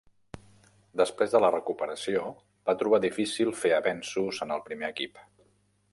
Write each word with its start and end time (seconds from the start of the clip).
Després 1.01 1.35
de 1.35 1.41
la 1.45 1.51
recuperació, 1.55 2.23
va 2.71 2.77
trobar 2.81 3.03
difícil 3.05 3.55
fer 3.65 3.75
avenços 3.79 4.41
en 4.47 4.55
el 4.57 4.65
primer 4.71 4.91
equip. 4.95 5.25